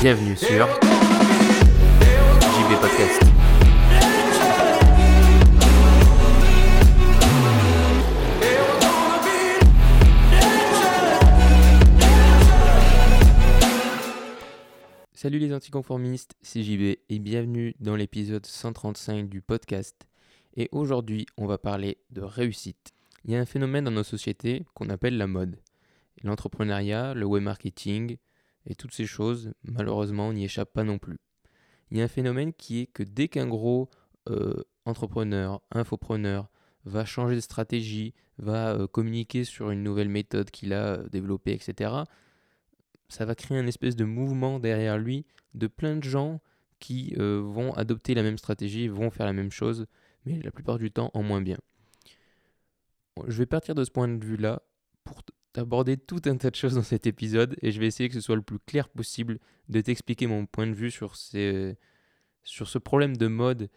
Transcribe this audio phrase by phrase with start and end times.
[0.00, 0.68] Bienvenue sur
[2.40, 3.22] JB Podcast.
[15.26, 20.06] Salut les anticonformistes, c'est JB et bienvenue dans l'épisode 135 du podcast.
[20.54, 22.92] Et aujourd'hui, on va parler de réussite.
[23.24, 25.58] Il y a un phénomène dans nos sociétés qu'on appelle la mode.
[26.22, 28.18] L'entrepreneuriat, le web marketing
[28.66, 31.18] et toutes ces choses, malheureusement, on n'y échappe pas non plus.
[31.90, 33.90] Il y a un phénomène qui est que dès qu'un gros
[34.28, 36.48] euh, entrepreneur, infopreneur,
[36.84, 41.52] va changer de stratégie, va euh, communiquer sur une nouvelle méthode qu'il a euh, développée,
[41.52, 42.04] etc.,
[43.08, 45.24] ça va créer un espèce de mouvement derrière lui
[45.54, 46.40] de plein de gens
[46.78, 49.86] qui euh, vont adopter la même stratégie, vont faire la même chose,
[50.24, 51.58] mais la plupart du temps en moins bien.
[53.26, 54.62] Je vais partir de ce point de vue-là
[55.04, 55.22] pour
[55.54, 58.20] aborder tout un tas de choses dans cet épisode et je vais essayer que ce
[58.20, 59.38] soit le plus clair possible
[59.70, 61.76] de t'expliquer mon point de vue sur, ces,
[62.44, 63.70] sur ce problème de mode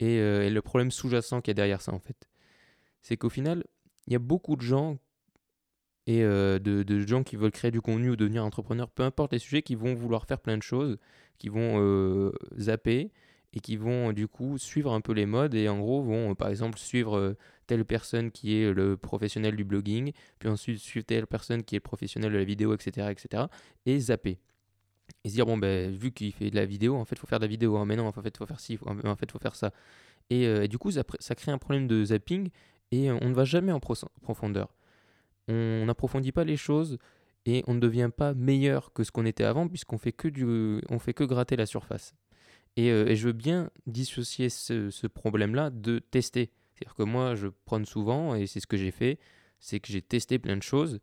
[0.00, 2.28] et, euh, et le problème sous-jacent qu'il y a derrière ça en fait.
[3.02, 3.64] C'est qu'au final,
[4.06, 4.98] il y a beaucoup de gens
[6.06, 9.38] et euh, de, gens qui veulent créer du contenu ou devenir entrepreneur, peu importe les
[9.38, 10.98] sujets, qui vont vouloir faire plein de choses,
[11.38, 13.10] qui vont euh, zapper
[13.52, 16.34] et qui vont du coup suivre un peu les modes et en gros vont euh,
[16.34, 21.06] par exemple suivre euh, telle personne qui est le professionnel du blogging, puis ensuite suivre
[21.06, 23.10] telle personne qui est le professionnel de la vidéo, etc.
[23.10, 23.44] etc.
[23.86, 24.38] et zapper.
[25.24, 27.26] Et se dire, bon, ben, vu qu'il fait de la vidéo, en fait, il faut
[27.26, 27.76] faire de la vidéo.
[27.76, 29.72] hein, mais non, en fait, il faut faire ci, en fait, il faut faire ça.
[30.30, 32.50] Et, euh, du coup, ça, crée un problème de zapping
[32.92, 34.75] et euh, on ne va jamais en pro- profondeur
[35.48, 36.98] on n'approfondit pas les choses
[37.44, 40.44] et on ne devient pas meilleur que ce qu'on était avant puisqu'on fait que du,
[40.88, 42.14] on fait que gratter la surface.
[42.76, 46.50] Et, euh, et je veux bien dissocier ce, ce problème-là de tester.
[46.74, 49.18] C'est-à-dire que moi, je prône souvent, et c'est ce que j'ai fait,
[49.58, 51.00] c'est que j'ai testé plein de choses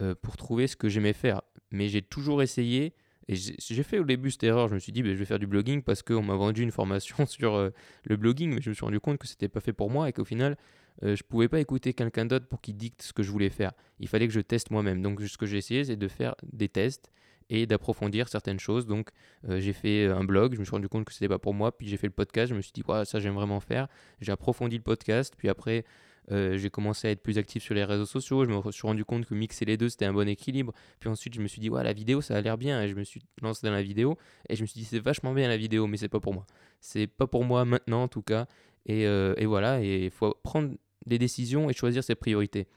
[0.00, 1.42] euh, pour trouver ce que j'aimais faire.
[1.72, 2.94] Mais j'ai toujours essayé,
[3.28, 5.38] et j'ai fait au début cette erreur, je me suis dit, ben, je vais faire
[5.38, 7.70] du blogging parce qu'on m'a vendu une formation sur euh,
[8.04, 10.12] le blogging, mais je me suis rendu compte que c'était pas fait pour moi et
[10.12, 10.56] qu'au final,
[11.02, 13.72] euh, je pouvais pas écouter quelqu'un d'autre pour qu'il dicte ce que je voulais faire.
[14.00, 15.02] Il fallait que je teste moi-même.
[15.02, 17.12] Donc ce que j'ai essayé, c'est de faire des tests
[17.50, 18.86] et d'approfondir certaines choses.
[18.86, 19.10] Donc
[19.46, 21.76] euh, j'ai fait un blog, je me suis rendu compte que c'était pas pour moi,
[21.76, 23.88] puis j'ai fait le podcast, je me suis dit ouais, ça j'aime vraiment faire.
[24.22, 25.84] J'ai approfondi le podcast, puis après
[26.30, 29.04] euh, j'ai commencé à être plus actif sur les réseaux sociaux, je me suis rendu
[29.04, 30.72] compte que mixer les deux c'était un bon équilibre.
[31.00, 32.94] Puis ensuite je me suis dit ouais, la vidéo ça a l'air bien et je
[32.94, 34.18] me suis lancé dans la vidéo
[34.48, 36.46] et je me suis dit c'est vachement bien la vidéo mais c'est pas pour moi.
[36.80, 38.46] C'est pas pour moi maintenant en tout cas.
[38.86, 40.74] Et, euh, et voilà, et il faut prendre
[41.06, 42.68] des décisions et choisir ses priorités.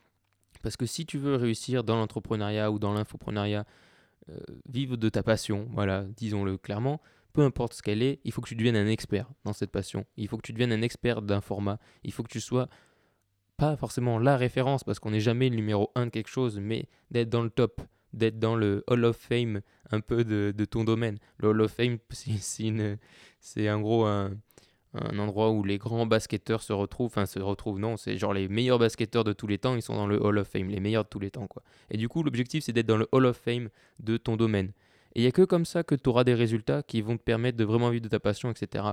[0.61, 3.65] Parce que si tu veux réussir dans l'entrepreneuriat ou dans l'infoprenariat,
[4.29, 4.39] euh,
[4.69, 7.01] vivre de ta passion, voilà, disons-le clairement,
[7.33, 10.05] peu importe ce qu'elle est, il faut que tu deviennes un expert dans cette passion.
[10.17, 11.79] Il faut que tu deviennes un expert d'un format.
[12.03, 12.67] Il faut que tu sois
[13.61, 16.87] pas forcément la référence parce qu'on n'est jamais le numéro un de quelque chose, mais
[17.11, 17.79] d'être dans le top,
[18.11, 19.61] d'être dans le Hall of Fame
[19.91, 21.19] un peu de, ton domaine.
[21.37, 24.31] Le Hall of Fame, c'est en gros un,
[24.95, 28.47] un endroit où les grands basketteurs se retrouvent, enfin se retrouvent, non, c'est genre les
[28.47, 31.03] meilleurs basketteurs de tous les temps, ils sont dans le Hall of Fame, les meilleurs
[31.03, 31.61] de tous les temps, quoi.
[31.91, 34.71] Et du coup, l'objectif, c'est d'être dans le Hall of Fame de ton domaine.
[35.13, 37.21] Et il n'y a que comme ça que tu auras des résultats qui vont te
[37.21, 38.85] permettre de vraiment vivre de ta passion, etc.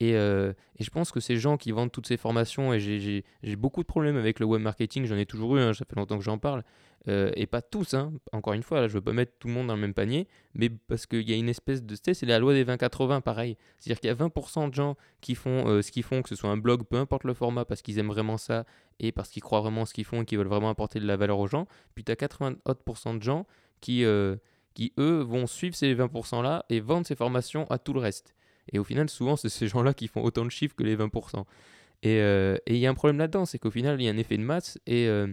[0.00, 3.24] Et, euh, et je pense que ces gens qui vendent toutes ces formations, et j'ai-
[3.56, 6.18] beaucoup de problèmes avec le web marketing, j'en ai toujours eu, hein, ça fait longtemps
[6.18, 6.62] que j'en parle,
[7.08, 8.12] euh, et pas tous, hein.
[8.32, 10.28] encore une fois, là, je veux pas mettre tout le monde dans le même panier,
[10.54, 11.96] mais parce qu'il y a une espèce de...
[12.00, 13.56] C'est la loi des 20-80, pareil.
[13.78, 16.36] C'est-à-dire qu'il y a 20% de gens qui font euh, ce qu'ils font, que ce
[16.36, 18.66] soit un blog, peu importe le format, parce qu'ils aiment vraiment ça,
[19.00, 21.06] et parce qu'ils croient vraiment en ce qu'ils font, et qu'ils veulent vraiment apporter de
[21.06, 21.66] la valeur aux gens,
[21.96, 23.46] puis tu as 80 autres de gens
[23.80, 24.04] qui,
[24.74, 28.34] qui, eux, vont suivre ces 20%-là et vendre ces formations à tout le reste.
[28.72, 31.44] Et au final, souvent, c'est ces gens-là qui font autant de chiffres que les 20%.
[32.02, 34.12] Et euh, et il y a un problème là-dedans, c'est qu'au final, il y a
[34.12, 35.26] un effet de masse et euh,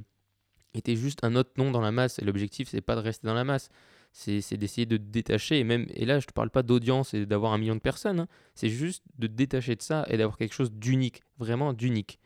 [0.83, 2.19] t'es juste un autre nom dans la masse.
[2.19, 3.69] Et l'objectif, c'est pas de rester dans la masse,
[4.11, 5.59] c'est d'essayer de te détacher.
[5.59, 8.27] Et, là, je te parle pas d'audience et d'avoir un million de personnes, hein.
[8.55, 12.19] c'est juste de te détacher de ça et d'avoir quelque chose d'unique, vraiment d'unique.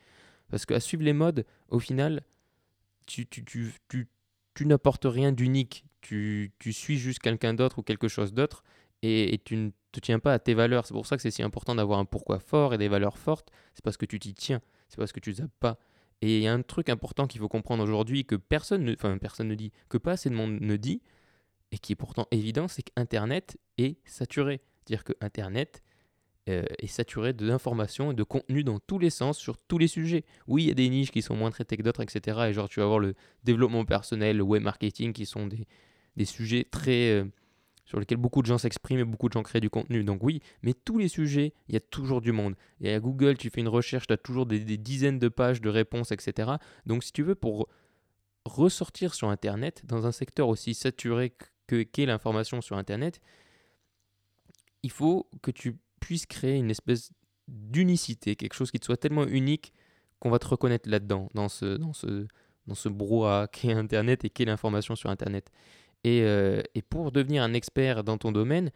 [0.49, 2.21] Parce qu'à suivre les modes, au final,
[3.05, 3.27] tu,
[4.61, 5.85] n'apportes rien d'unique.
[6.01, 8.63] Tu suis juste quelqu'un d'autre ou quelque chose d'autre
[9.01, 10.85] et, tu ne te tiens pas à tes valeurs.
[10.85, 13.49] C'est pour ça que c'est si important d'avoir un pourquoi fort et des valeurs fortes.
[13.73, 14.61] C'est parce que tu t'y tiens.
[14.87, 15.79] C'est parce que tu zappes pas.
[16.21, 19.17] Et il y a un truc important qu'il faut comprendre aujourd'hui que personne ne, enfin,
[19.17, 21.01] personne ne dit, que pas assez de monde ne dit,
[21.71, 24.59] et qui est pourtant évident, c'est qu'Internet est saturé.
[24.79, 25.81] C'est-à-dire que Internet
[26.49, 30.25] euh, est saturé d'informations et de contenu dans tous les sens, sur tous les sujets.
[30.47, 32.37] Oui, il y a des niches qui sont moins traitées que d'autres, etc.
[32.49, 33.13] Et genre, tu vas avoir le
[33.43, 35.67] développement personnel, le web marketing, qui sont des,
[36.17, 37.25] des sujets très, euh,
[37.89, 40.03] sur lequel beaucoup de gens s'expriment et beaucoup de gens créent du contenu.
[40.03, 42.53] Donc oui, mais tous les sujets, il y a toujours du monde.
[42.81, 45.69] Et à Google, tu fais une recherche, tu as toujours des, dizaines de pages de
[45.69, 46.51] réponses, etc.
[46.85, 47.67] Donc si tu veux, pour
[48.45, 51.33] ressortir sur Internet, dans un secteur aussi saturé
[51.65, 53.21] que qu'est l'information sur Internet,
[54.83, 57.11] il faut que tu puisses créer une espèce
[57.47, 59.73] d'unicité, quelque chose qui te soit tellement unique
[60.19, 62.27] qu'on va te reconnaître là-dedans, dans ce, dans ce,
[62.67, 65.49] dans ce brouhaha qu'est Internet et qu'est l'information sur Internet.
[66.03, 68.71] Et, euh, et, pour devenir un expert dans ton domaine,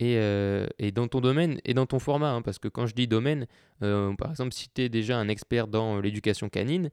[0.00, 2.94] et, euh, et dans ton domaine et dans ton format, hein, parce que quand je
[2.94, 3.46] dis domaine,
[3.82, 6.90] euh, par exemple, si tu es déjà un expert dans l'éducation canine,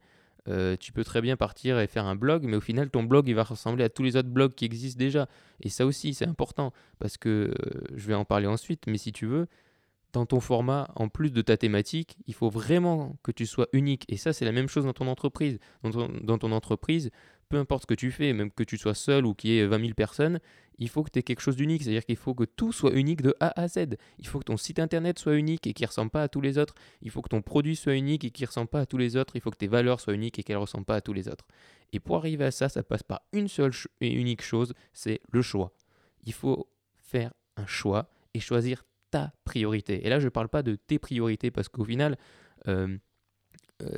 [0.80, 3.34] tu peux très bien partir et faire un blog, mais au final, ton blog, il
[3.34, 5.28] va ressembler à tous les autres blogs qui existent déjà.
[5.60, 7.54] Et ça aussi, c'est important, parce que
[7.94, 9.46] je vais en parler ensuite, mais si tu veux,
[10.12, 14.04] dans ton format, en plus de ta thématique, il faut vraiment que tu sois unique.
[14.08, 15.58] Et ça, c'est la même chose dans ton entreprise.
[15.82, 17.10] Dans ton, dans ton, entreprise,
[17.52, 19.66] peu importe ce que tu fais, même que tu sois seul ou qu'il y ait
[19.66, 20.40] 20 000 personnes,
[20.78, 21.82] il faut que tu aies quelque chose d'unique.
[21.82, 23.98] C'est-à-dire qu'il faut que tout soit unique de A à Z.
[24.18, 26.40] Il faut que ton site internet soit unique et qu'il ne ressemble pas à tous
[26.40, 26.74] les autres.
[27.02, 29.18] Il faut que ton produit soit unique et qu'il ne ressemble pas à tous les
[29.18, 29.36] autres.
[29.36, 31.28] Il faut que tes valeurs soient uniques et qu'elles ne ressemblent pas à tous les
[31.28, 31.46] autres.
[31.92, 35.42] Et pour arriver à ça, ça passe par une seule et unique chose, c'est le
[35.42, 35.74] choix.
[36.24, 36.70] Il faut
[37.02, 40.06] faire un choix et choisir ta priorité.
[40.06, 42.16] Et là, je ne parle pas de tes priorités parce qu'au final,
[42.66, 42.96] euh,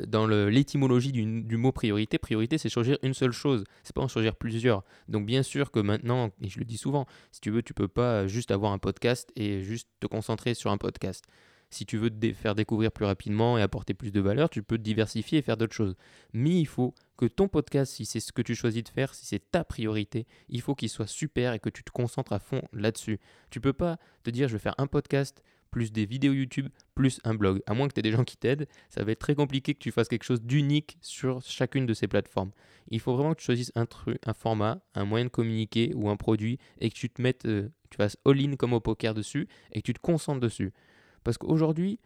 [0.06, 4.08] dans l'étymologie du, du, mot priorité, priorité c'est choisir une seule chose, c'est pas en
[4.08, 4.84] choisir plusieurs.
[5.08, 7.88] Donc bien sûr que maintenant, et je le dis souvent, si tu veux, tu peux
[7.88, 11.24] pas juste avoir un podcast et juste te concentrer sur un podcast.
[11.70, 14.78] Si tu veux te faire découvrir plus rapidement et apporter plus de valeur, tu peux
[14.78, 15.96] te diversifier et faire d'autres choses.
[16.32, 19.26] Mais il faut que ton podcast, si c'est ce que tu choisis de faire, si
[19.26, 22.62] c'est ta priorité, il faut qu'il soit super et que tu te concentres à fond
[22.72, 23.18] là-dessus.
[23.50, 25.42] Tu peux pas te dire je vais faire un podcast
[25.74, 27.60] plus des vidéos YouTube, plus un blog.
[27.66, 29.80] À moins que tu aies des gens qui t'aident, ça va être très compliqué que
[29.80, 32.52] tu fasses quelque chose d'unique sur chacune de ces plateformes.
[32.90, 36.08] Il faut vraiment que tu choisisses un truc, un format, un moyen de communiquer ou
[36.10, 39.48] un produit et que tu te mettes, euh, tu fasses all-in comme au poker dessus
[39.72, 40.72] et que tu te concentres dessus.
[41.24, 41.98] Parce qu'aujourd'hui,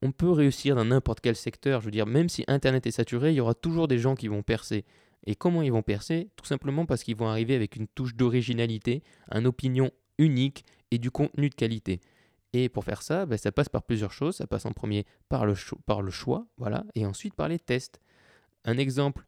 [0.00, 1.80] on peut réussir dans n'importe quel secteur.
[1.80, 4.28] Je veux dire, même si Internet est saturé, il y aura toujours des gens qui
[4.28, 4.84] vont percer.
[5.26, 6.28] Et comment ils vont percer?
[6.36, 9.02] Tout simplement parce qu'ils vont arriver avec une touche d'originalité,
[9.34, 12.00] une opinion unique et du contenu de qualité.
[12.52, 14.36] Et pour faire ça, ben, ça passe par plusieurs choses.
[14.36, 15.54] Ça passe en premier par le,
[15.86, 18.00] par le choix, voilà, et ensuite par les tests.
[18.64, 19.26] Un exemple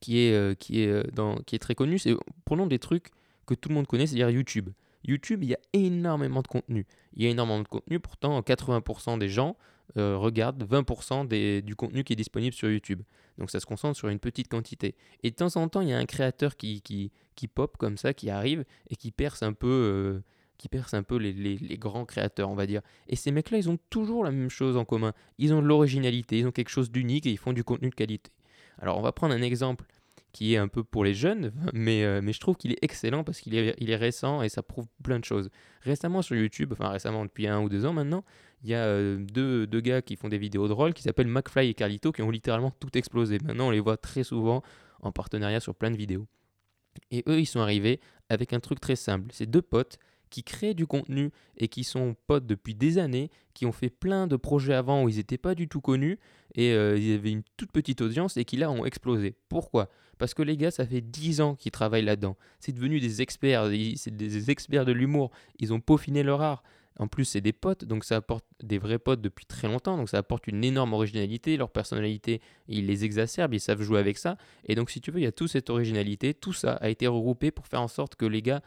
[0.00, 2.14] qui est, euh, qui est, euh, dans, qui est très connu, c'est
[2.44, 3.10] prenons des trucs
[3.46, 4.70] que tout le monde connaît, c'est-à-dire YouTube.
[5.04, 6.86] YouTube, il y a énormément de contenu.
[7.14, 9.56] Il y a énormément de contenu, pourtant 80% des gens
[9.96, 13.02] euh, regardent 20% des, du contenu qui est disponible sur YouTube.
[13.38, 14.94] Donc ça se concentre sur une petite quantité.
[15.22, 17.96] Et de temps en temps, il y a un créateur qui, qui, qui pop comme
[17.96, 20.22] ça, qui arrive et qui perce un peu
[20.60, 22.82] qui percent un peu les, grands créateurs, on va dire.
[23.08, 25.14] Et ces mecs-là, ils ont toujours la même chose en commun.
[25.38, 27.94] Ils ont de l'originalité, ils ont quelque chose d'unique et ils font du contenu de
[27.94, 28.30] qualité.
[28.78, 29.86] Alors, on va prendre un exemple
[30.32, 33.24] qui est un peu pour les jeunes, mais, euh, mais je trouve qu'il est excellent
[33.24, 35.48] parce qu'il est, il est récent et ça prouve plein de choses.
[35.80, 38.22] Récemment sur YouTube, enfin récemment depuis un ou deux ans maintenant,
[38.62, 41.70] il y a euh, deux, deux, gars qui font des vidéos drôles qui s'appellent McFly
[41.70, 43.38] et Carlito qui ont littéralement tout explosé.
[43.42, 44.62] Maintenant, on les voit très souvent
[45.00, 46.26] en partenariat sur plein de vidéos.
[47.10, 47.98] Et eux, ils sont arrivés
[48.28, 49.30] avec un truc très simple.
[49.32, 49.98] C'est deux potes
[50.30, 54.26] qui créent du contenu et qui sont potes depuis des années, qui ont fait plein
[54.26, 56.18] de projets avant où ils n'étaient pas du tout connus
[56.54, 59.34] et euh, ils avaient une toute petite audience et qui là ont explosé.
[59.48, 59.88] Pourquoi?
[60.18, 62.36] Parce que les gars, ça fait 10 ans qu'ils travaillent là-dedans.
[62.58, 65.30] C'est devenu des experts, c'est des experts de l'humour.
[65.58, 66.62] Ils ont peaufiné leur art.
[66.98, 70.10] En plus, c'est des potes, donc ça apporte des vrais potes depuis très longtemps, donc
[70.10, 71.56] ça apporte une énorme originalité.
[71.56, 74.36] Leur personnalité, ils les exacerbent, ils savent jouer avec ça.
[74.66, 76.34] Et donc, si tu veux, il y a toute cette originalité.
[76.34, 78.60] Tout ça a été regroupé pour faire en sorte que les gars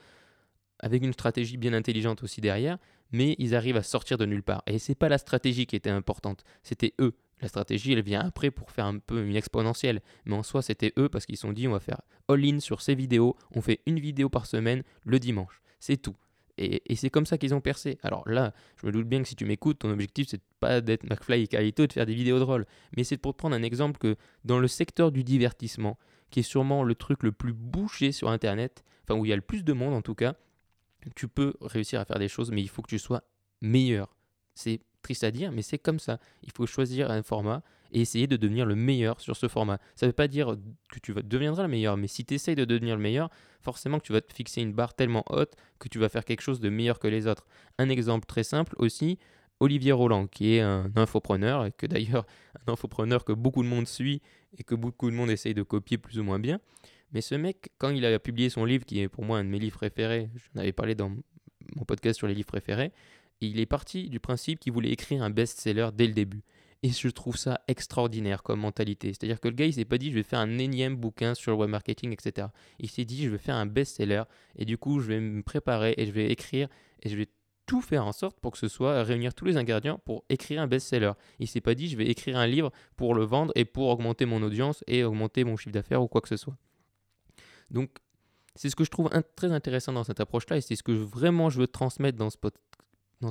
[0.83, 2.77] avec une stratégie bien intelligente aussi derrière,
[3.11, 4.63] mais ils arrivent à sortir de nulle part.
[4.67, 7.13] Et c'est pas la stratégie qui était importante, c'était eux.
[7.41, 10.01] La stratégie, elle vient après pour faire un peu une exponentielle.
[10.25, 12.81] Mais en soi, c'était eux parce qu'ils se sont dit on va faire all-in sur
[12.81, 13.35] ces vidéos.
[13.51, 15.61] On fait une vidéo par semaine le dimanche.
[15.79, 16.15] C'est tout.
[16.57, 17.97] Et, c'est comme ça qu'ils ont percé.
[18.03, 21.03] Alors là, je me doute bien que si tu m'écoutes, ton objectif, c'est pas d'être
[21.03, 22.65] McFly et Carlito, de faire des vidéos drôles.
[22.95, 25.97] Mais c'est pour te prendre un exemple que dans le secteur du divertissement,
[26.29, 29.35] qui est sûrement le truc le plus bouché sur Internet, enfin où il y a
[29.35, 30.35] le plus de monde en tout cas,
[31.15, 33.23] tu peux réussir à faire des choses, mais il faut que tu sois
[33.61, 34.15] meilleur.
[34.55, 36.19] C'est triste à dire, mais c'est comme ça.
[36.43, 39.79] Il faut choisir un format et essayer de devenir le meilleur sur ce format.
[39.95, 40.57] Ça ne veut pas dire
[40.91, 43.29] que tu deviendras le meilleur, mais si tu essayes de devenir le meilleur,
[43.61, 46.41] forcément que tu vas te fixer une barre tellement haute que tu vas faire quelque
[46.41, 47.45] chose de meilleur que les autres.
[47.77, 49.19] Un exemple très simple aussi,
[49.59, 52.25] Olivier Roland, qui est un infopreneur, et que d'ailleurs,
[52.67, 54.21] un infopreneur que beaucoup de monde suit
[54.57, 56.59] et que beaucoup de monde essaye de copier plus ou moins bien.
[57.13, 59.49] Mais ce mec, quand il a publié son livre, qui est pour moi un de
[59.49, 61.09] mes livres préférés, j'en avais parlé dans
[61.75, 62.91] mon podcast sur les livres préférés,
[63.41, 66.43] il est parti du principe qu'il voulait écrire un best-seller dès le début.
[66.81, 69.09] Et je trouve ça extraordinaire comme mentalité.
[69.09, 71.51] C'est-à-dire que le gars, il s'est pas dit je vais faire un énième bouquin sur
[71.51, 72.47] le web marketing, etc.
[72.79, 74.23] Il s'est dit je vais faire un best-seller
[74.57, 76.67] et du coup je vais me préparer et je vais écrire
[77.01, 77.29] et je vais
[77.65, 80.67] tout faire en sorte pour que ce soit réunir tous les ingrédients pour écrire un
[80.67, 81.13] best-seller.
[81.39, 84.25] Il s'est pas dit je vais écrire un livre pour le vendre et pour augmenter
[84.25, 86.57] mon audience et augmenter mon chiffre d'affaires ou quoi que ce soit.
[87.73, 87.89] Donc
[88.55, 91.49] c'est ce que je trouve très intéressant dans cette approche-là et c'est ce que vraiment
[91.49, 92.29] je veux transmettre dans,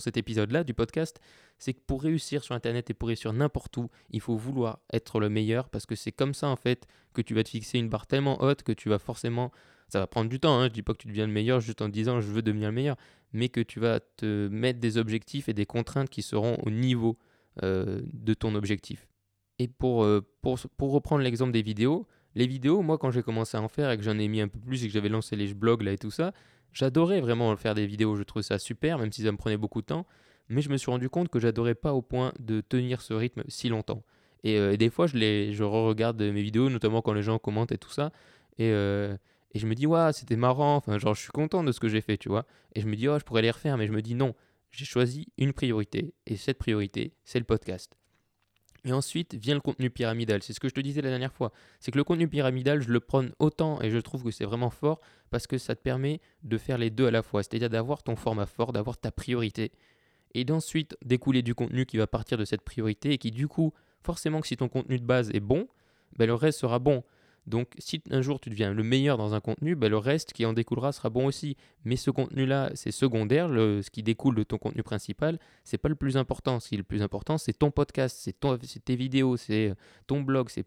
[0.00, 1.20] cet épisode-là du podcast.
[1.58, 5.20] C'est que pour réussir sur Internet et pour réussir n'importe où, il faut vouloir être
[5.20, 7.88] le meilleur parce que c'est comme ça en fait que tu vas te fixer une
[7.88, 9.52] barre tellement haute que tu vas forcément...
[9.88, 11.82] Ça va prendre du temps, hein, je dis pas que tu deviens le meilleur juste
[11.82, 12.96] en disant je veux devenir le meilleur,
[13.34, 17.18] mais que tu vas te mettre des objectifs et des contraintes qui seront au niveau
[17.62, 19.06] euh, de ton objectif.
[19.58, 20.26] Et pour, euh,
[20.80, 24.02] reprendre l'exemple des vidéos, les vidéos, moi quand j'ai commencé à en faire et que
[24.02, 26.10] j'en ai mis un peu plus et que j'avais lancé les blogs là et tout
[26.10, 26.32] ça,
[26.72, 29.80] j'adorais vraiment faire des vidéos, je trouvais ça super, même si ça me prenait beaucoup
[29.80, 30.06] de temps,
[30.48, 33.42] mais je me suis rendu compte que j'adorais pas au point de tenir ce rythme
[33.48, 34.02] si longtemps.
[34.44, 37.90] Et, euh, des fois, je, re-regarde mes vidéos, notamment quand les gens commentent et tout
[37.90, 38.10] ça,
[38.58, 39.16] et, euh,
[39.52, 41.88] et je me dis, ouais, c'était marrant, enfin, genre, je suis content de ce que
[41.88, 42.46] j'ai fait, tu vois.
[42.74, 44.34] Et je me dis, oh, je pourrais les refaire, mais je me dis, non,
[44.70, 47.96] j'ai choisi une priorité, et cette priorité, c'est le podcast.
[48.84, 50.42] Et ensuite vient le contenu pyramidal.
[50.42, 51.52] C'est ce que je te disais la dernière fois.
[51.78, 54.70] C'est que le contenu pyramidal, je le prône autant et je trouve que c'est vraiment
[54.70, 57.42] fort parce que ça te permet de faire les deux à la fois.
[57.42, 59.70] C'est-à-dire d'avoir ton format fort, d'avoir ta priorité.
[60.34, 63.72] Et d'ensuite découler du contenu qui va partir de cette priorité et qui, du coup,
[64.00, 65.68] forcément que si ton contenu de base est bon,
[66.16, 67.04] ben, le reste sera bon.
[67.46, 70.46] Donc, si un jour tu deviens le meilleur dans un contenu, ben, le reste qui
[70.46, 71.56] en découlera sera bon aussi.
[71.84, 73.48] Mais ce contenu-là, c'est secondaire.
[73.48, 76.60] Ce qui découle de ton contenu principal, c'est pas le plus important.
[76.60, 79.74] Ce qui est le plus important, c'est ton podcast, c'est tes vidéos, c'est euh,
[80.06, 80.66] ton blog, c'est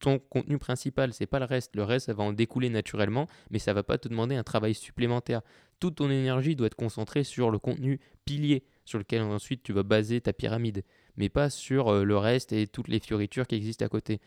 [0.00, 1.74] ton contenu principal, c'est pas le reste.
[1.74, 4.74] Le reste, ça va en découler naturellement, mais ça va pas te demander un travail
[4.74, 5.40] supplémentaire.
[5.80, 9.82] Toute ton énergie doit être concentrée sur le contenu pilier, sur lequel ensuite tu vas
[9.82, 10.84] baser ta pyramide,
[11.16, 14.20] mais pas sur euh, le reste et toutes les fioritures qui existent à côté.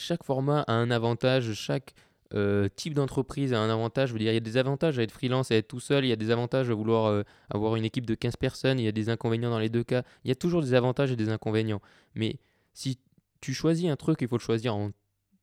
[0.00, 1.92] Chaque format a un avantage, chaque
[2.32, 4.10] euh, type d'entreprise a un avantage.
[4.10, 6.04] Je veux dire, il y a des avantages à être freelance, à être tout seul,
[6.04, 8.84] il y a des avantages à vouloir euh, avoir une équipe de 15 personnes, il
[8.84, 10.04] y a des inconvénients dans les deux cas.
[10.22, 11.82] Il y a toujours des avantages et des inconvénients.
[12.14, 12.38] Mais
[12.74, 13.00] si
[13.40, 14.92] tu choisis un truc, il faut le choisir en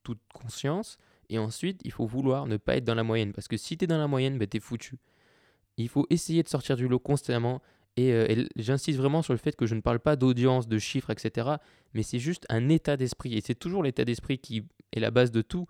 [0.03, 0.97] toute conscience.
[1.29, 3.33] Et ensuite, il faut vouloir ne pas être dans la moyenne.
[3.33, 4.95] Parce que si tu es dans la moyenne, ben, tu es foutu.
[5.75, 7.61] Il faut essayer de sortir du lot constamment.
[7.97, 11.11] Et, euh, j'insiste vraiment sur le fait que je ne parle pas d'audience, de chiffres,
[11.11, 11.49] etc.
[11.93, 13.35] Mais c'est juste un état d'esprit.
[13.37, 15.67] Et c'est toujours l'état d'esprit qui est la base de tout.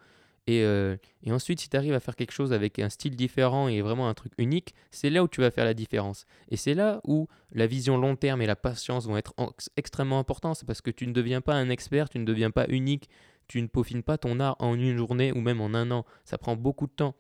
[0.48, 3.67] Et, euh, et ensuite, si tu arrives à faire quelque chose avec un style différent
[3.67, 6.25] et vraiment un truc unique, c'est là où tu vas faire la différence.
[6.50, 10.20] Et c'est là où la vision long terme et la patience vont être en- extrêmement
[10.20, 10.58] importantes.
[10.58, 13.10] C'est parce que tu ne deviens pas un expert, tu ne deviens pas unique,
[13.48, 16.05] tu ne peaufines pas ton art en une journée ou même en un an.
[16.25, 17.15] Ça prend beaucoup de temps.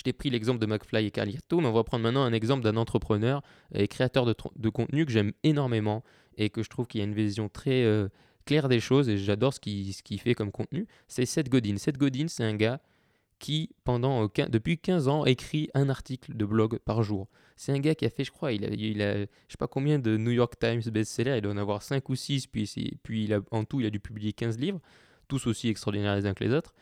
[0.00, 2.64] Je t'ai pris l'exemple de McFly et Carlito, mais on va prendre maintenant un exemple
[2.64, 3.42] d'un entrepreneur
[3.74, 6.02] et créateur de, contenu que j'aime énormément
[6.38, 8.08] et que je trouve qu'il a une vision très euh,
[8.46, 10.86] claire des choses et j'adore ce qu'il fait comme contenu.
[11.06, 11.76] C'est Seth Godin.
[11.76, 12.80] Seth Godin, c'est un gars
[13.38, 17.28] qui, euh, depuis 15 ans, écrit un article de blog par jour.
[17.58, 19.68] C'est un gars qui a fait, je crois, il a, il a je sais pas
[19.68, 23.64] combien de New York Times best-sellers, il doit en avoir 5 ou 6, puis, en
[23.66, 24.80] tout, il a dû publier 15 livres,
[25.28, 26.72] tous aussi extraordinaires les uns que les autres.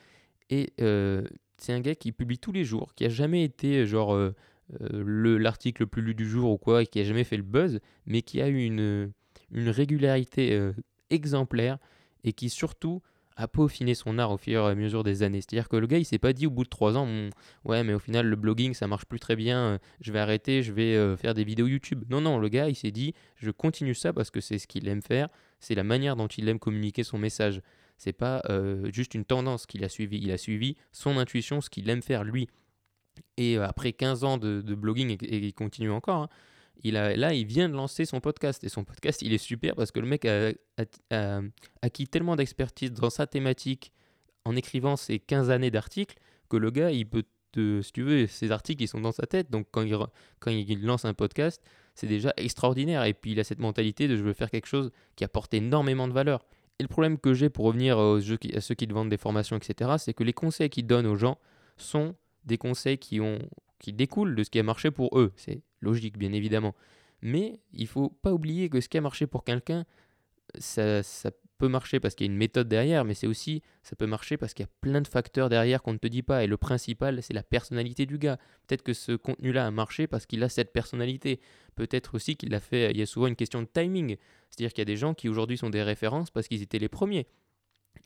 [0.50, 1.26] Et euh,
[1.58, 4.34] c'est un gars qui publie tous les jours, qui a jamais été genre euh,
[4.80, 7.36] euh, le- l'article le plus lu du jour ou quoi, et qui a jamais fait
[7.36, 9.10] le buzz, mais qui a eu une,
[9.52, 10.72] une régularité euh,
[11.10, 11.78] exemplaire
[12.24, 13.02] et qui surtout
[13.40, 15.40] a peaufiné son art au fur et à mesure des années.
[15.40, 17.06] C'est-à-dire que le gars, il s'est pas dit au bout de trois ans,
[17.64, 20.64] ouais, mais au final, le blogging, ça marche plus très bien, euh, je vais arrêter,
[20.64, 22.02] je vais euh, faire des vidéos YouTube.
[22.10, 24.88] Non, non, le gars, il s'est dit, je continue ça parce que c'est ce qu'il
[24.88, 25.28] aime faire,
[25.60, 27.62] c'est la manière dont il aime communiquer son message.
[27.99, 31.69] C'est pas euh, juste une tendance qu'il a suivi, il a suivi son intuition, ce
[31.69, 32.49] qu'il aime faire lui.
[33.37, 36.28] Et euh, après 15 ans de, blogging, et, et il continue encore, hein,
[36.85, 38.62] il a, là, il vient de lancer son podcast.
[38.64, 40.52] Et son podcast, il est super parce que le mec a,
[41.83, 43.93] acquis tellement d'expertise dans sa thématique
[44.45, 46.17] en écrivant ses 15 années d'articles
[46.49, 49.26] que le gars, il peut te, si tu veux, ses articles, ils sont dans sa
[49.26, 49.50] tête.
[49.50, 49.97] Donc quand il,
[50.38, 51.62] quand il lance un podcast,
[51.95, 53.05] c'est déjà extraordinaire.
[53.05, 56.09] Et puis il a cette mentalité de je veux faire quelque chose qui apporte énormément
[56.09, 56.47] de valeur.
[56.78, 57.97] Et le problème que j'ai pour revenir
[58.40, 61.06] qui- à ceux qui te vendent des formations, etc., c'est que les conseils qu'ils donnent
[61.06, 61.38] aux gens
[61.76, 63.20] sont des conseils qui,
[63.92, 65.32] découlent de ce qui a marché pour eux.
[65.37, 66.75] C'est logique, bien évidemment.
[67.20, 69.85] Mais il faut pas oublier que ce qui a marché pour quelqu'un,
[70.58, 73.97] ça, ça peut marcher parce qu'il y a une méthode derrière, mais c'est aussi, ça
[73.97, 76.44] peut marcher parce qu'il y a plein de facteurs derrière qu'on ne te dit pas.
[76.44, 78.38] Et le principal, c'est la personnalité du gars.
[78.66, 81.40] Peut-être que ce contenu-là a marché parce qu'il a cette personnalité.
[81.75, 84.16] Peut-être aussi qu'il a fait, il y a souvent une question de timing.
[84.50, 86.88] C'est-à-dire qu'il y a des gens qui aujourd'hui sont des références parce qu'ils étaient les
[86.88, 87.26] premiers.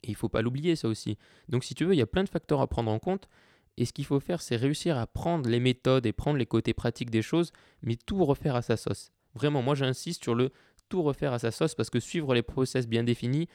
[0.03, 1.17] Et il faut pas l'oublier, ça aussi.
[1.49, 3.29] Donc si tu veux, il y a plein de facteurs à prendre en compte.
[3.77, 6.75] Et ce qu'il faut faire, c'est réussir à prendre les méthodes et prendre les côtés
[6.75, 9.13] pratiques des choses, mais tout refaire à sa sauce.
[9.35, 10.51] Vraiment, moi j'insiste sur le
[10.89, 13.49] tout refaire à sa sauce parce que suivre les process bien définis,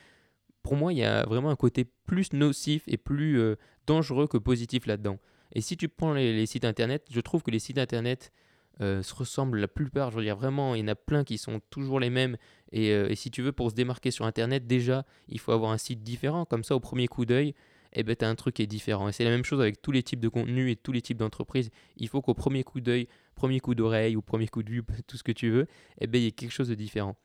[0.64, 4.38] pour moi, il y a vraiment un côté plus nocif et plus euh, dangereux que
[4.38, 5.20] positif là-dedans.
[5.54, 8.34] Et si tu prends les, les sites internet, je trouve que les sites internet
[8.82, 10.12] euh, se ressemblent la plupart.
[10.12, 12.38] Je veux dire, vraiment, il y en a plein qui sont toujours les mêmes.
[12.72, 15.72] Et, euh, et si tu veux, pour se démarquer sur internet, déjà, il faut avoir
[15.72, 16.46] un site différent.
[16.46, 17.54] Comme ça, au premier coup d'œil,
[17.94, 19.10] eh ben, tu as un truc qui est différent.
[19.10, 21.18] Et c'est la même chose avec tous les types de contenus et tous les types
[21.18, 21.70] d'entreprises.
[21.96, 25.18] Il faut qu'au premier coup d'œil, premier coup d'oreille ou premier coup de vue, tout
[25.18, 25.68] ce que tu veux,
[26.00, 27.16] eh ben, il y ait quelque chose de différent.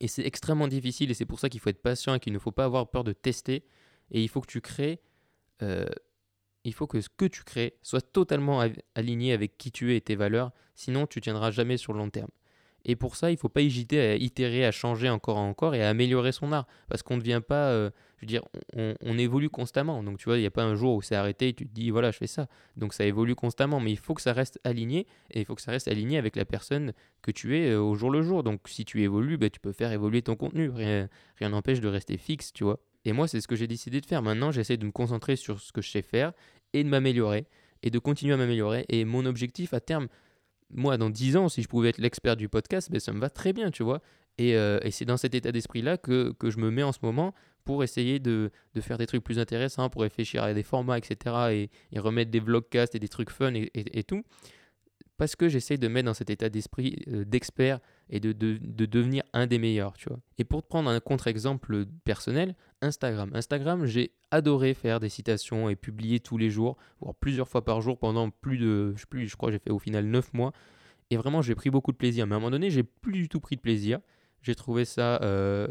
[0.00, 2.38] Et c'est extrêmement difficile et c'est pour ça qu'il faut être patient et qu'il ne
[2.38, 3.64] faut pas avoir peur de tester.
[4.10, 5.00] Et il faut que tu crées,
[5.62, 5.86] euh,
[6.64, 8.62] il faut que ce que tu crées soit totalement
[8.94, 10.50] aligné avec qui tu es et tes valeurs.
[10.74, 12.30] Sinon, tu tiendras jamais sur le long terme.
[12.86, 15.74] Et pour ça, il ne faut pas hésiter à itérer, à changer encore et encore
[15.74, 16.66] et à améliorer son art.
[16.88, 18.42] Parce qu'on ne devient pas, euh, je veux dire,
[18.74, 20.02] on, évolue constamment.
[20.02, 21.72] Donc tu vois, il n'y a pas un jour où c'est arrêté et tu te
[21.72, 22.46] dis, voilà, je fais ça.
[22.76, 23.80] Donc ça évolue constamment.
[23.80, 26.36] Mais il faut que ça reste aligné et il faut que ça reste aligné avec
[26.36, 26.92] la personne
[27.22, 28.42] que tu es euh, au jour le jour.
[28.42, 30.68] Donc si tu évolues, bah, tu peux faire évoluer ton contenu.
[30.70, 31.08] Rien
[31.40, 32.80] n'empêche de rester fixe, tu vois.
[33.04, 34.22] Et moi, c'est ce que j'ai décidé de faire.
[34.22, 36.32] Maintenant, j'essaie de me concentrer sur ce que je sais faire
[36.72, 37.46] et de m'améliorer
[37.82, 38.86] et de continuer à m'améliorer.
[38.88, 40.08] Et mon objectif à terme,
[40.70, 43.28] moi, dans 10 ans, si je pouvais être l'expert du podcast, ben, ça me va
[43.30, 44.00] très bien, tu vois.
[44.38, 46.98] Et, euh, et c'est dans cet état d'esprit-là que, que je me mets en ce
[47.02, 47.34] moment
[47.64, 51.36] pour essayer de, de faire des trucs plus intéressants, pour réfléchir à des formats, etc.
[51.52, 54.22] Et, et remettre des vlogcasts et des trucs fun et, et- tout.
[55.16, 57.78] Parce que j'essaye de mettre dans cet état d'esprit euh, d'expert
[58.10, 60.18] et de, de- de devenir un des meilleurs, tu vois.
[60.38, 63.30] Et pour te prendre un contre-exemple personnel, Instagram.
[63.34, 67.80] Instagram, j'ai adoré faire des citations et publier tous les jours, voire plusieurs fois par
[67.80, 70.52] jour pendant plus de, je plus, je crois j'ai fait au final 9 mois.
[71.10, 72.26] Et vraiment, j'ai pris beaucoup de plaisir.
[72.26, 74.00] Mais à un moment donné, j'ai plus du tout pris de plaisir.
[74.42, 75.68] J'ai trouvé ça euh,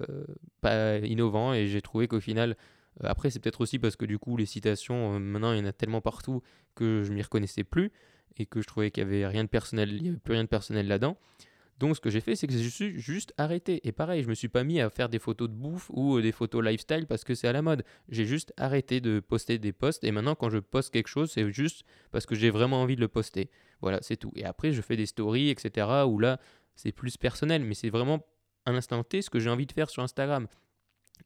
[0.61, 2.55] pas innovant et j'ai trouvé qu'au final,
[3.03, 5.61] euh, après, c'est peut-être aussi parce que du coup, les citations, euh, maintenant, il y
[5.61, 6.41] en a tellement partout
[6.75, 7.91] que je m'y reconnaissais plus
[8.37, 10.43] et que je trouvais qu'il y avait rien de personnel, il y avait plus rien
[10.43, 11.17] de personnel là-dedans.
[11.79, 13.81] Donc, ce que j'ai fait, c'est que je suis juste arrêté.
[13.87, 16.21] Et pareil, je me suis pas mis à faire des photos de bouffe ou euh,
[16.21, 17.83] des photos lifestyle parce que c'est à la mode.
[18.09, 21.51] J'ai juste arrêté de poster des posts et maintenant, quand je poste quelque chose, c'est
[21.51, 23.49] juste parce que j'ai vraiment envie de le poster.
[23.81, 24.31] Voilà, c'est tout.
[24.35, 25.87] Et après, je fais des stories, etc.
[26.07, 26.39] où là,
[26.75, 28.25] c'est plus personnel, mais c'est vraiment
[28.65, 30.47] à l'instant T ce que j'ai envie de faire sur Instagram.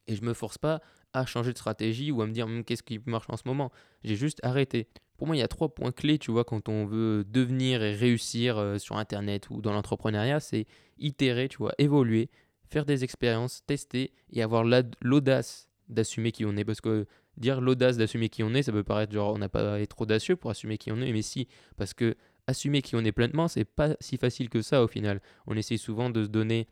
[0.08, 0.81] Et je me force pas
[1.14, 3.72] à changer de stratégie ou à me dire Hum, qu'est-ce qui marche en ce moment?
[4.03, 4.88] J'ai juste arrêté.
[5.18, 7.94] Pour moi, il y a trois points clés, tu vois, quand on veut devenir et
[7.94, 10.68] réussir euh, sur Internet ou dans l'entrepreneuriat, c'est
[11.00, 12.30] itérer, tu vois, évoluer,
[12.70, 14.64] faire des expériences, tester et avoir
[15.01, 16.66] l'audace d'assumer qui on est.
[16.66, 19.80] Parce que dire l'audace d'assumer qui on est, ça peut paraître genre on n'a pas
[19.80, 23.12] être audacieux pour assumer qui on est, mais si, parce que assumer qui on est
[23.12, 25.22] pleinement, c'est pas si facile que ça au final.
[25.48, 26.68] On essaye souvent de se donner,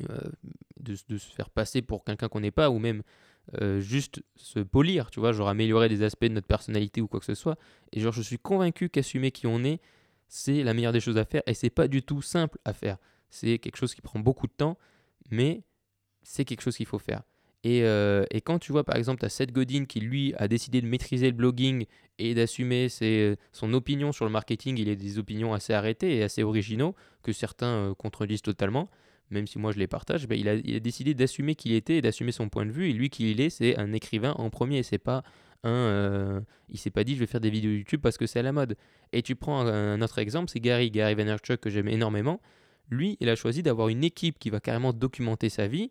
[0.00, 0.30] euh,
[0.80, 3.02] de se faire passer pour quelqu'un qu'on n'est pas, ou même
[3.60, 7.20] euh, juste se polir, tu vois, genre améliorer des aspects de notre personnalité ou quoi
[7.20, 7.58] que ce soit.
[7.92, 9.80] Et genre, je suis convaincu qu'assumer qui on est,
[10.28, 12.96] c'est la meilleure des choses à faire, et c'est pas du tout simple à faire.
[13.30, 14.78] C'est quelque chose qui prend beaucoup de temps,
[15.30, 15.62] mais
[16.22, 17.22] c'est quelque chose qu'il faut faire.
[17.64, 20.48] Et, euh, et quand tu vois par exemple, tu as Seth Godin qui lui a
[20.48, 21.86] décidé de maîtriser le blogging
[22.18, 22.88] et d'assumer
[23.52, 27.32] son opinion sur le marketing, il a des opinions assez arrêtées et assez originaux que
[27.32, 28.90] certains euh, contredisent totalement,
[29.32, 32.02] même si moi je les partage, ben, il, a, décidé d'assumer qui il était et
[32.02, 32.90] d'assumer son point de vue.
[32.90, 34.82] Et lui, qui il est, c'est un écrivain en premier.
[34.82, 35.22] C'est pas
[35.64, 35.70] un.
[35.70, 38.42] euh, il s'est pas dit je vais faire des vidéos YouTube parce que c'est à
[38.42, 38.76] la mode.
[39.12, 42.40] Et tu prends un, autre exemple, c'est Gary, Gary Vaynerchuk que j'aime énormément.
[42.90, 45.90] Lui, il a choisi d'avoir une équipe qui va carrément documenter sa vie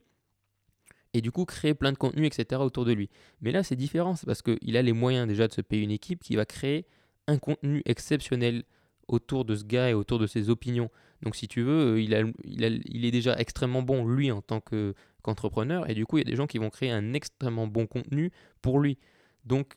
[1.14, 2.62] et du coup créer plein de contenu, etc.
[2.62, 3.10] autour de lui.
[3.42, 5.92] Mais là, c'est différent, c'est parce qu'il a les moyens déjà de se payer une
[5.92, 6.86] équipe qui va créer
[7.28, 8.64] un contenu exceptionnel
[9.12, 10.90] autour de ce gars et autour de ses opinions.
[11.22, 15.90] Donc si tu veux, euh, il, est déjà extrêmement bon, lui, en tant que- qu'entrepreneur,
[15.90, 18.32] et du coup, il y a des gens qui vont créer un extrêmement bon contenu
[18.62, 18.98] pour lui.
[19.46, 19.76] Donc,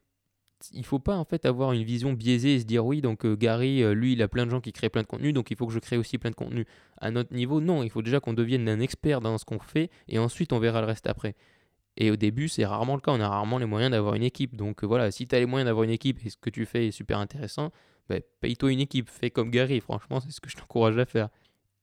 [0.73, 3.37] il faut pas en fait avoir une vision biaisée et se dire oui donc euh,
[3.37, 5.59] Gary euh, lui il a plein de gens qui créent plein de contenu donc il
[5.59, 6.65] faut que je crée aussi plein de contenu.
[6.97, 7.83] À notre niveau non.
[7.83, 10.81] Il faut déjà qu'on devienne un expert dans ce qu'on fait et ensuite on verra
[10.81, 11.35] le reste après.
[11.99, 13.13] Et au début c'est rarement le cas.
[13.13, 14.57] On a rarement les moyens d'avoir une équipe.
[14.57, 16.87] Donc voilà si tu as les moyens d'avoir une équipe et ce que tu fais
[16.87, 17.71] est super intéressant
[18.09, 21.29] ben, paye-toi une équipe fais comme Gary franchement c'est ce que je t'encourage à faire.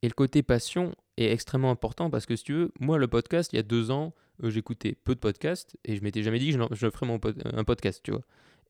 [0.03, 3.53] Et le côté passion est extrêmement important parce que si tu veux moi le podcast
[3.53, 6.51] il y a deux ans euh, j'écoutais peu de podcasts et je m'étais jamais dit
[6.51, 7.19] que je, je ferais mon
[7.53, 8.21] un podcast tu vois.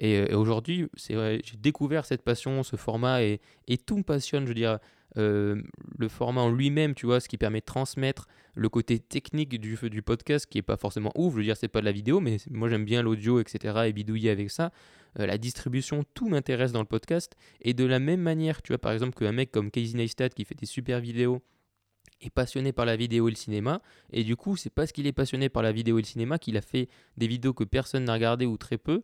[0.02, 3.98] Et, euh, et aujourd'hui, c'est vrai, j'ai découvert cette passion, ce format, et, et tout
[3.98, 4.80] me passionne, je veux dire,
[5.18, 5.62] euh,
[5.98, 9.78] le format en lui-même, tu vois, ce qui permet de transmettre le côté technique du,
[9.90, 12.20] du podcast, qui est pas forcément ouf, je veux dire, c'est pas de la vidéo,
[12.20, 14.72] mais moi j'aime bien l'audio, etc., et bidouiller avec ça.
[15.20, 18.80] Euh, la distribution, tout m'intéresse dans le podcast, et de la même manière, tu vois,
[18.80, 21.42] par exemple, qu'un mec comme Casey Neistat, qui fait des super vidéos,
[22.22, 25.14] est passionné par la vidéo et le cinéma, et du coup, c'est parce qu'il est
[25.14, 28.14] passionné par la vidéo et le cinéma qu'il a fait des vidéos que personne n'a
[28.14, 29.02] regardé ou très peu,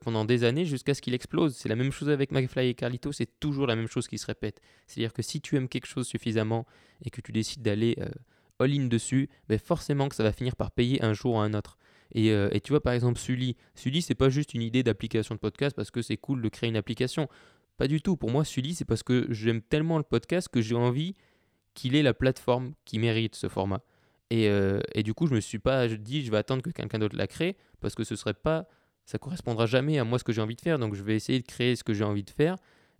[0.00, 1.56] pendant des années jusqu'à ce qu'il explose.
[1.56, 4.26] C'est la même chose avec McFly et Carlito, c'est toujours la même chose qui se
[4.26, 4.60] répète.
[4.86, 6.66] C'est-à-dire que si tu aimes quelque chose suffisamment
[7.04, 8.08] et que tu décides d'aller euh,
[8.58, 11.78] all-in dessus, ben forcément que ça va finir par payer un jour ou un autre.
[12.14, 13.56] Et, euh, et tu vois, par exemple, Sully.
[13.74, 16.68] Sully, c'est pas juste une idée d'application de podcast parce que c'est cool de créer
[16.68, 17.28] une application.
[17.76, 18.16] Pas du tout.
[18.16, 21.14] Pour moi, Sully, c'est parce que j'aime tellement le podcast que j'ai envie
[21.74, 23.82] qu'il ait la plateforme qui mérite ce format.
[24.30, 26.98] Et, euh, et du coup, je me suis pas dit, je vais attendre que quelqu'un
[26.98, 28.66] d'autre la crée parce que ce serait pas,
[29.06, 30.78] ça correspondra jamais à moi ce que j'ai envie de faire.
[30.78, 32.56] Donc, je vais essayer de créer ce que j'ai envie de faire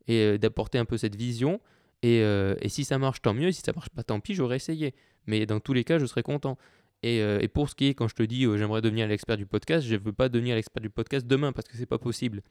[0.07, 1.61] et euh, d'apporter un peu cette vision.
[2.03, 3.49] Et, euh, si ça marche, tant mieux.
[3.49, 4.95] Et si ça marche pas, tant pis, j'aurais essayé.
[5.27, 6.57] Mais dans tous les cas, je serais content.
[7.03, 9.85] Et, euh, pour ce qui est, quand je te dis j'aimerais devenir l'expert du podcast,
[9.85, 12.42] je ne veux pas devenir l'expert du podcast demain parce que c'est pas possible.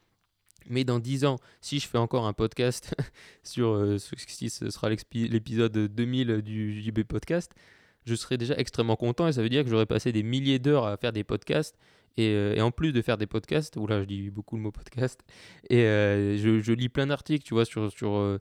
[0.68, 2.94] Mais dans 10 ans, si je fais encore un podcast
[3.44, 7.54] sur si ce sera l'épisode 2000 du JB Podcast,
[8.06, 10.86] je serai déjà extrêmement content et ça veut dire que j'aurais passé des milliers d'heures
[10.86, 11.76] à faire des podcasts.
[12.18, 14.72] Et, euh, et en plus de faire des podcasts, oula, je dis beaucoup le mot
[14.72, 15.22] podcast,
[15.70, 18.40] et euh, je, lis plein d'articles, tu vois, sur, sur,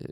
[0.00, 0.06] euh,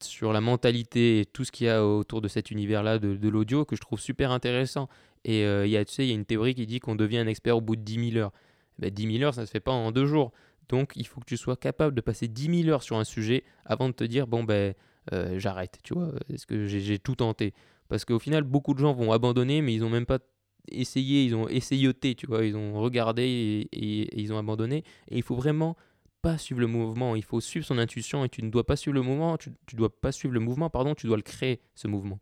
[0.00, 3.64] sur la mentalité et tout ce qu'il y a autour de cet univers-là de, l'audio
[3.64, 4.88] que je trouve super intéressant.
[5.24, 7.18] Et euh, y a, tu sais, il y a une théorie qui dit qu'on devient
[7.18, 8.32] un expert au bout de 10 000 heures.
[8.80, 10.32] Ben, 10 000 heures, ça ne se fait pas en deux jours.
[10.68, 13.44] Donc, il faut que tu sois capable de passer 10 000 heures sur un sujet
[13.64, 14.74] avant de te dire, bon, ben,
[15.36, 17.54] j'arrête, tu vois, est-ce que j'ai tout tenté?
[17.88, 20.18] Parce qu'au final, beaucoup de gens vont abandonner, mais ils n'ont même pas
[20.68, 24.84] essayé, ils ont essayoté, tu vois, ils ont regardé et, ils ont abandonné.
[25.08, 25.76] Et il faut vraiment
[26.22, 28.94] pas suivre le mouvement, il faut suivre son intuition et tu ne dois pas suivre
[28.94, 32.20] le mouvement, tu, dois pas suivre le mouvement, pardon, tu dois le créer, ce mouvement.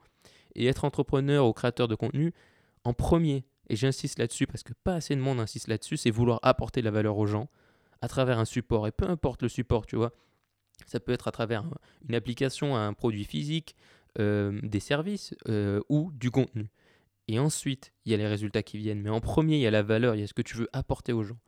[0.55, 2.33] Et être entrepreneur ou créateur de contenu,
[2.85, 6.40] en premier, et j'insiste là-dessus parce que pas assez de monde insiste là-dessus, c'est vouloir
[6.42, 7.48] apporter de la valeur aux gens
[8.00, 8.87] à travers un support.
[8.87, 10.12] Et peu importe le support, tu vois,
[10.87, 11.70] ça peut être à travers un-
[12.09, 13.76] une application, un produit physique,
[14.18, 16.68] euh, des services euh, ou du contenu.
[17.33, 19.01] Et ensuite, il y a les résultats qui viennent.
[19.01, 20.69] Mais en premier, il y a la valeur, il y a ce que tu veux
[20.73, 21.38] apporter aux gens.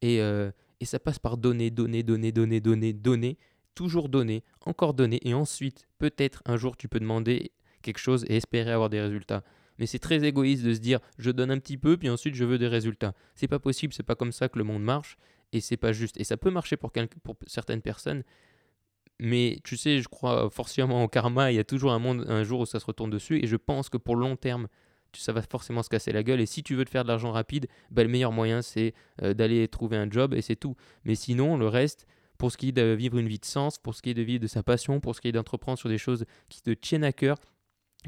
[0.00, 3.38] Et, euh, et ça passe par donner, donner, donner, donner, donner, donner,
[3.74, 5.18] toujours donner, encore donner.
[5.26, 7.50] Et ensuite, peut-être un jour, tu peux demander
[7.82, 9.42] quelque chose et espérer avoir des résultats.
[9.80, 12.44] Mais c'est très égoïste de se dire je donne un petit peu puis ensuite je
[12.44, 13.12] veux des résultats.
[13.34, 15.16] C'est pas possible, c'est pas comme ça que le monde marche
[15.52, 16.16] et c'est pas juste.
[16.20, 16.92] Et ça peut marcher pour,
[17.24, 18.22] pour certaines personnes,
[19.18, 21.50] mais tu sais, je crois forcément au karma.
[21.50, 23.56] Il y a toujours un, monde, un jour où ça se retourne dessus et je
[23.56, 24.68] pense que pour le long terme,
[25.20, 26.40] ça va forcément se casser la gueule.
[26.40, 29.34] Et si tu veux te faire de l'argent rapide, bah, le meilleur moyen c'est euh,
[29.34, 30.76] d'aller trouver un job et c'est tout.
[31.04, 32.06] Mais sinon, le reste,
[32.38, 34.22] pour ce qui est de vivre une vie de sens, pour ce qui est de
[34.22, 37.04] vivre de sa passion, pour ce qui est d'entreprendre sur des choses qui te tiennent
[37.04, 37.38] à cœur,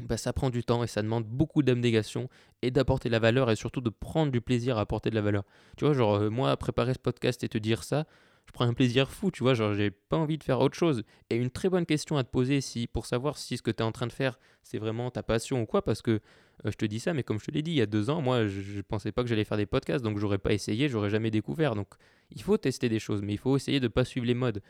[0.01, 2.29] bah, ça prend du temps et ça demande beaucoup d'abnégation
[2.61, 5.21] et d'apporter de la valeur et surtout de prendre du plaisir à apporter de la
[5.21, 5.43] valeur.
[5.75, 8.05] Tu vois, genre, euh, moi, préparer ce podcast et te dire ça,
[8.47, 11.03] je prends un plaisir fou, tu vois, genre, j'ai pas envie de faire autre chose.
[11.29, 13.79] Et une très bonne question à te poser si, pour savoir si ce que tu
[13.79, 16.77] es en train de faire, c'est vraiment ta passion ou quoi, parce que euh, je
[16.77, 18.47] te dis ça, mais comme je te l'ai dit, il y a deux ans, moi,
[18.47, 21.75] je, pensais pas que j'allais faire des podcasts, donc j'aurais pas essayé, j'aurais jamais découvert.
[21.75, 21.87] Donc,
[22.31, 24.61] il faut tester des choses, mais il faut essayer de pas suivre les modes.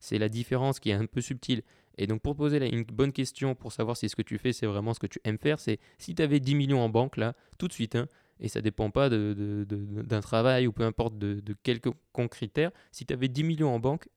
[0.00, 1.62] C'est la différence qui est un peu subtile.
[1.98, 4.52] Et donc, pour poser la- une bonne question, pour savoir si ce que tu fais,
[4.52, 7.16] c'est vraiment ce que tu aimes faire, c'est si tu avais 10 millions en banque,
[7.16, 8.06] là, tout de suite, hein,
[8.40, 11.90] et ça dépend pas de- de- de- d'un travail ou peu importe de, de quelques
[12.92, 14.08] si tu avais 10 millions en banque,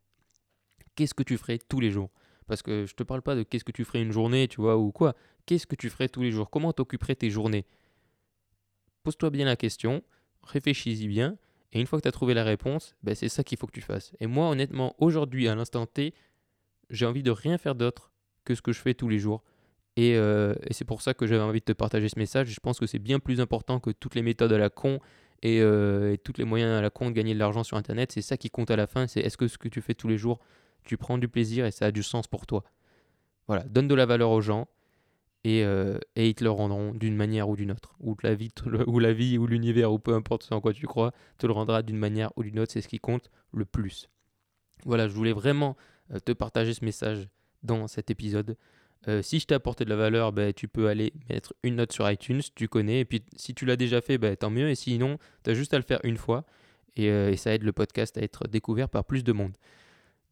[0.95, 2.09] qu'est-ce que tu ferais tous les jours?
[2.47, 4.77] Parce que je te parle pas de qu'est-ce que tu ferais une journée, tu vois,
[4.77, 5.15] ou quoi.
[5.45, 6.49] Qu'est-ce que tu ferais tous les jours?
[6.49, 7.65] Comment t'occuperais tes journées?
[9.03, 10.03] Pose-toi bien la question,
[10.43, 11.37] réfléchis-y bien,
[11.73, 13.71] et une fois que tu as trouvé la réponse, ben c'est ça qu'il faut que
[13.71, 14.13] tu fasses.
[14.19, 16.13] Et moi, honnêtement, aujourd'hui, à l'instant T,
[16.89, 18.11] j'ai envie de rien faire d'autre
[18.45, 19.43] que ce que je fais tous les jours.
[19.95, 22.47] Et, euh, et c'est pour ça que j'avais envie de te partager ce message.
[22.47, 24.99] Je pense que c'est bien plus important que toutes les méthodes à la con
[25.41, 28.11] et, euh, et tous les moyens à la con de gagner de l'argent sur Internet.
[28.11, 29.07] C'est ça qui compte à la fin.
[29.07, 30.39] C'est est-ce que ce que tu fais tous les jours,
[30.83, 32.63] tu prends du plaisir et ça a du sens pour toi.
[33.47, 34.67] Voilà, donne de la valeur aux gens
[35.43, 37.95] et, euh, ils te le rendront d'une manière ou d'une autre.
[37.99, 38.51] Ou la vie,
[38.87, 41.53] ou la vie ou l'univers ou peu importe ce en quoi tu crois, te le
[41.53, 42.71] rendra d'une manière ou d'une autre.
[42.71, 44.09] C'est ce qui compte le plus.
[44.85, 45.75] Voilà, je voulais vraiment
[46.25, 47.27] te partager ce message
[47.63, 48.55] dans cet épisode.
[49.07, 51.93] Euh, si je t'ai apporté de la valeur, ben, tu peux aller mettre une note
[51.93, 52.99] sur iTunes, tu connais.
[52.99, 54.69] Et puis si tu l'as déjà fait, ben, tant mieux.
[54.69, 56.45] Et sinon, tu as juste à le faire une fois.
[56.95, 59.55] Et, euh, et ça aide le podcast à être découvert par plus de monde.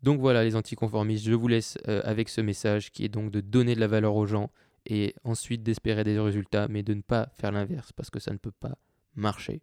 [0.03, 3.41] Donc voilà les anticonformistes, je vous laisse euh, avec ce message qui est donc de
[3.41, 4.51] donner de la valeur aux gens
[4.85, 8.37] et ensuite d'espérer des résultats, mais de ne pas faire l'inverse parce que ça ne
[8.37, 8.77] peut pas
[9.15, 9.61] marcher.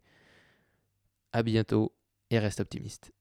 [1.31, 1.93] À bientôt
[2.29, 3.11] et reste optimiste.